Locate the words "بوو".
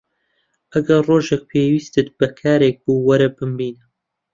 2.83-3.05